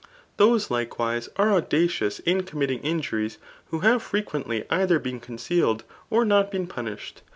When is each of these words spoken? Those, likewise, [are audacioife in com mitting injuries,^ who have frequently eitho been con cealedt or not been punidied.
Those, 0.37 0.71
likewise, 0.71 1.29
[are 1.35 1.49
audacioife 1.61 2.21
in 2.21 2.41
com 2.41 2.59
mitting 2.61 2.79
injuries,^ 2.81 3.37
who 3.69 3.81
have 3.81 4.01
frequently 4.01 4.61
eitho 4.61 4.97
been 4.99 5.19
con 5.19 5.37
cealedt 5.37 5.81
or 6.09 6.25
not 6.25 6.49
been 6.49 6.65
punidied. 6.65 7.21